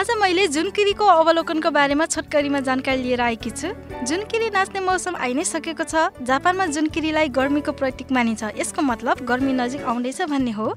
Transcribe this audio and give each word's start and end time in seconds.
आज 0.00 0.10
मैले 0.16 0.46
जुनकिरीको 0.48 1.04
अवलोकनको 1.04 1.70
बारेमा 1.70 2.04
छोटकरीमा 2.06 2.60
जानकारी 2.64 3.02
लिएर 3.02 3.20
आएकी 3.20 3.50
छु। 3.50 3.68
जुनकिरी 4.08 4.48
नाच्ने 4.50 4.80
मौसम 4.80 5.16
आइ 5.20 5.34
नै 5.34 5.44
सकेको 5.44 5.84
छ। 5.84 6.24
जापानमा 6.24 6.66
जुनकिरीलाई 6.72 7.28
गर्मीको 7.28 7.72
प्रतीक 7.76 8.08
मानिन्छ। 8.08 8.56
यसको 8.56 8.80
मतलब 8.82 9.20
गर्मी 9.28 9.52
नजिक 9.52 9.84
आउँदैछ 9.84 10.22
भन्ने 10.24 10.50
हो। 10.56 10.72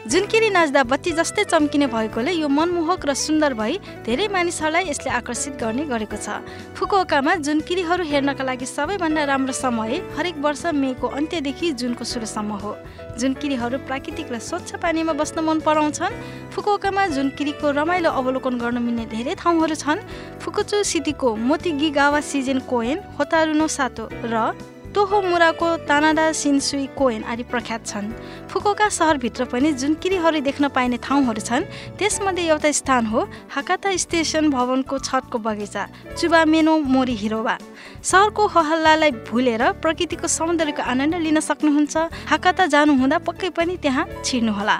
जुनकिरी 0.00 0.48
नाच्दा 0.50 0.82
बत्ती 0.88 1.12
जस्तै 1.12 1.42
चम्किने 1.44 1.86
भएकोले 1.92 2.32
यो 2.32 2.48
मनमोहक 2.48 3.04
र 3.04 3.12
सुन्दर 3.12 3.52
भई 3.52 3.76
धेरै 4.00 4.28
मानिसहरूलाई 4.32 4.88
यसले 4.88 5.10
आकर्षित 5.12 5.60
गर्ने 5.60 5.84
गरेको 5.92 6.16
छ। 6.16 6.40
फुकुओकामा 6.72 7.34
जुनकिरीहरू 7.44 8.04
हेर्नका 8.08 8.44
लागि 8.48 8.66
सबैभन्दा 8.66 9.24
राम्रो 9.28 9.52
समय 9.52 10.00
हरेक 10.16 10.36
वर्ष 10.40 10.64
मेको 10.72 11.06
अन्त्यदेखि 11.20 11.72
जुनको 11.76 12.04
सुरुसम्म 12.08 12.50
हो। 12.64 12.72
जुनकिरीहरू 13.20 13.84
प्राकृतिक 13.84 14.32
र 14.32 14.40
स्वच्छ 14.40 14.80
पानीमा 14.80 15.12
बस्न 15.20 15.44
मन 15.44 15.60
पराउँछन्। 15.68 16.18
फुकुओकामा 16.48 17.06
जुनकिरीको 17.12 17.66
रमाइलो 17.68 18.10
अवलोकन 18.10 18.56
गर्न 18.56 18.80
मिल्ने 18.80 19.04
धेरै 19.04 19.36
ठाउँहरू 19.36 19.76
छन्। 19.76 20.00
फुकुचु 20.40 20.80
सिटीको 20.80 21.28
मोतिगी 21.36 21.90
गावा 21.92 22.20
सिजेन 22.24 22.64
कोएन 22.64 22.98
होतारुनो 23.20 23.66
सातो 23.68 24.08
र 24.24 24.56
तोहो 24.94 25.20
मुराको 25.22 25.66
तानाडा 25.86 26.24
सिन्सुई 26.34 26.86
कोएन 26.98 27.22
आदि 27.22 27.42
प्रख्यात 27.46 27.86
छन्। 27.86 28.06
फुकोका 28.50 28.88
सहरभित्र 28.90 29.44
पनि 29.46 29.72
जुन 29.72 29.94
किरीहरू 30.02 30.40
देख्न 30.42 30.68
पाइने 30.68 30.96
ठाउँहरू 30.98 31.40
छन् 31.40 31.64
त्यसमध्ये 31.98 32.44
एउटा 32.48 32.70
स्थान 32.74 33.06
हो 33.06 33.20
हाकाता 33.54 33.94
स्टेसन 33.96 34.50
भवनको 34.50 34.98
छतको 34.98 35.38
बगैँचा 35.38 35.86
चुबामेनो 36.18 36.74
मोरी 36.90 37.14
हिरोवा। 37.22 37.56
सहरको 38.02 38.46
हहल्लालाई 38.46 39.10
भुलेर 39.30 39.62
प्रकृतिको 39.78 40.26
सौन्दर्यको 40.28 40.82
आनन्द 40.82 41.14
लिन 41.22 41.40
सक्नुहुन्छ 41.40 41.96
हाकाता 42.26 42.66
जानुहुँदा 42.74 43.18
पक्कै 43.22 43.50
पनि 43.54 43.76
त्यहाँ 43.78 44.06
छिर्नुहोला। 44.26 44.76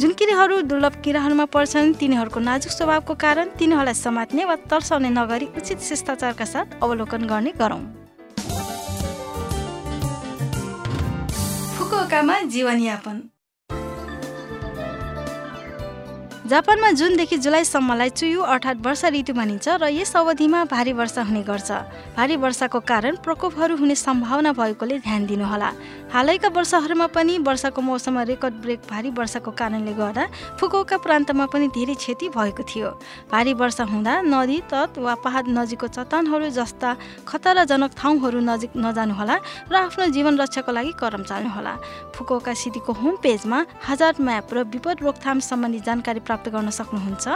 जुन 0.00 0.12
किरीहरू 0.16 0.60
दुर्लभ 0.72 0.94
किराहरूमा 1.04 1.44
पर्छन् 1.52 1.94
तिनीहरूको 2.00 2.40
नाजुक 2.40 2.72
स्वभावको 2.72 3.14
कारण 3.14 3.46
तिनीहरूलाई 3.60 3.94
समात्ने 3.94 4.44
वा 4.44 4.56
तर्साउने 4.72 5.10
नगरी 5.12 5.46
उचित 5.52 5.78
शिष्टाचारका 5.84 6.44
साथ 6.44 6.80
अवलोकन 6.80 7.28
गर्ने 7.28 7.52
गरौँ। 7.60 7.99
फुकुओकामा 12.10 12.36
जीवनयापन 12.52 13.18
जापानमा 16.50 16.90
जुनदेखि 16.98 17.36
जुलाईसम्मलाई 17.46 18.10
चुयु 18.10 18.42
अर्थात् 18.42 18.82
वर्षा 18.82 19.08
ऋतु 19.14 19.32
भनिन्छ 19.38 19.78
र 19.78 19.86
यस 19.94 20.18
अवधिमा 20.18 20.64
भारी 20.66 20.92
वर्षा 20.98 21.22
हुने 21.22 21.42
गर्छ। 21.46 21.70
भारी 22.18 22.36
वर्षाको 22.42 22.80
कारण 22.82 23.22
प्रकोपहरू 23.22 23.76
हुने 23.78 23.94
सम्भावना 23.94 24.50
भएकोले 24.58 24.98
ध्यान 24.98 25.26
दिनुहोला। 25.30 25.70
हालैका 26.10 26.48
वर्षहरूमा 26.50 27.06
पनि 27.14 27.38
वर्षाको 27.46 27.80
मौसममा 27.80 28.22
रेकर्ड 28.26 28.54
ब्रेक 28.66 28.80
भारी 28.90 29.10
वर्षाको 29.14 29.50
कारणले 29.54 29.92
गर्दा 29.94 30.24
फुकुओका 30.58 30.96
प्रान्तमा 30.98 31.46
पनि 31.54 31.66
धेरै 31.70 31.94
क्षति 31.94 32.26
भएको 32.34 32.62
थियो। 32.66 32.90
भारी 33.30 33.52
वर्षा 33.54 33.84
हुँदा 33.86 34.14
नदी 34.26 34.58
तट 34.66 34.98
वा 34.98 35.14
पहाड 35.22 35.54
नजिकको 35.54 35.86
चट्टानहरू 35.86 36.50
जस्ता 36.50 36.90
खतराजनक 37.30 37.90
ठाउँहरू 37.94 38.40
नजिक 38.42 38.74
नजानुहोला 38.74 39.36
र 39.70 39.74
आफ्नो 39.86 40.10
जीवन 40.10 40.34
रक्षाको 40.42 40.70
लागि 40.74 40.92
करम 40.98 41.22
चाल्नुहोला। 41.30 41.74
फुकुओका 42.10 42.52
सिटीको 42.58 42.92
होम 42.98 43.14
पेजमा 43.22 43.58
हजार 43.86 44.14
म्याप 44.18 44.50
र 44.50 44.66
विपद 44.66 45.06
रोकथाम 45.06 45.38
सम्बन्धी 45.46 45.80
जानकारी 45.86 46.20
प्राप्त 46.26 46.38
गर्न 46.48 46.70
सक्नुहुन्छ। 46.70 47.28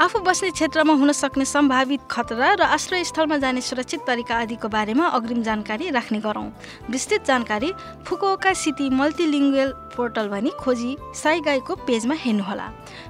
आफू 0.00 0.18
बस्ने 0.20 0.50
क्षेत्रमा 0.50 0.94
हुन 0.94 1.12
सक्ने 1.12 1.44
सम्भावित 1.44 2.00
खतरा 2.10 2.48
र 2.54 2.62
आश्रयस्थलमा 2.70 3.36
जाने 3.36 3.60
सुरक्षित 3.60 4.00
तरिका 4.06 4.34
आदिको 4.36 4.68
बारेमा 4.68 5.06
अग्रिम 5.08 5.42
जानकारी 5.42 5.90
राख्ने 5.90 6.18
गरौँ। 6.20 6.46
विस्तृत 6.90 7.26
जानकारी 7.26 7.72
फुकुओका 8.06 8.52
सिटी 8.54 8.88
मल्टिलिङ्गुअल 8.92 9.70
पोर्टल 9.96 10.28
भनी 10.28 10.50
खोजी 10.60 10.96
साइगाईको 11.14 11.74
पेजमा 11.82 12.14
हेर्नुहोला। 12.14 12.66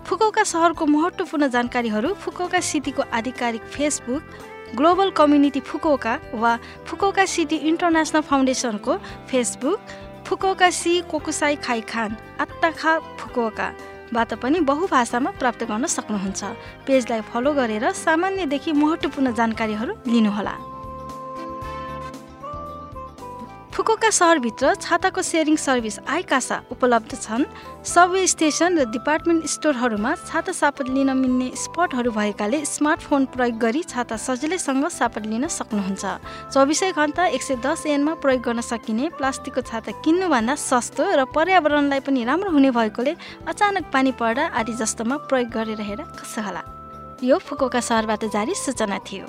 फुकुओका 0.06 0.42
सहरको 0.44 0.86
महत्त्वपूर्ण 0.86 1.48
जानकारीहरू 1.50 2.14
फुकुओका 2.14 2.60
सिटीको 2.62 3.02
आधिकारिक 3.12 3.62
फेसबुक 3.74 4.22
ग्लोबल 4.76 5.10
कम्युनिटी 5.14 5.60
फुकुओका 5.60 6.14
वा 6.34 6.52
फुकुओका 6.86 7.24
सिटी 7.24 7.56
इन्टरनेसनल 7.70 8.20
फाउन्डेसनको 8.20 8.96
फेसबुक 9.30 9.78
फुकुओका 10.26 10.68
सी 10.72 10.92
कोकुसाई 11.10 11.56
खाइखान 11.62 12.16
आत्ताखा 12.40 12.92
फुकुओका 13.18 13.68
बाट 14.12 14.34
पनि 14.34 14.60
बहुभाषामा 14.60 15.30
प्राप्त 15.30 15.64
गर्न 15.64 15.86
सक्नुहुन्छ। 15.86 16.44
पेजलाई 16.86 17.20
फलो 17.20 17.52
गरेर 17.52 17.90
सामान्यदेखि 17.92 18.72
महत्त्वपूर्ण 18.72 19.34
जानकारीहरू 19.34 19.92
लिनुहोला। 20.06 20.73
फुकुका 23.84 24.08
सहरभित्र 24.16 24.80
छाताको 24.80 25.20
सेयरिङ 25.20 25.56
सर्भिस 25.60 26.08
आइकासा 26.08 26.56
उपलब्ध 26.72 27.12
छन्। 27.14 27.44
सबवे 27.84 28.26
स्टेसन 28.26 28.80
र 28.80 28.84
डिपार्टमेन्ट 28.88 29.44
स्टोरहरूमा 29.44 30.12
छाता 30.24 30.52
सापट 30.56 30.88
लिन 30.88 31.12
मिल्ने 31.12 31.48
स्पटहरू 31.52 32.10
भएकाले 32.16 32.64
स्मार्टफोन 32.64 33.24
प्रयोग 33.36 33.58
गरी 33.60 33.82
छाता 33.84 34.16
सजिलैसँग 34.16 34.88
सापट 34.88 35.26
लिन 35.28 35.44
सक्नुहुन्छ। 35.52 36.04
चौबिसै 36.48 36.90
घन्टा 36.96 37.26
एक 37.36 37.42
सय 37.44 37.56
दस 37.60 37.84
एनमा 37.84 38.14
प्रयोग 38.24 38.40
गर्न 38.40 38.60
सकिने 38.64 39.20
प्लास्टिकको 39.20 39.60
छाता 39.60 39.92
किन्नुभन्दा 40.00 40.54
सस्तो 40.64 41.04
र 41.04 41.28
पर्यावरणलाई 41.36 42.00
पनि 42.00 42.24
राम्रो 42.24 42.56
हुने 42.56 42.70
भएकोले 42.72 43.12
अचानक 43.44 43.84
पानी 43.92 44.12
पर्दा 44.16 44.44
आदि 44.64 44.72
जस्तोमा 44.80 45.16
प्रयोग 45.28 45.48
गरेर 45.52 45.80
हेर 45.84 46.00
कसो 46.16 46.40
होला। 46.40 46.62
यो 47.20 47.36
फुकुका 47.36 47.80
सहरबाट 47.84 48.32
जारी 48.32 48.54
सूचना 48.56 48.98
थियो। 49.04 49.28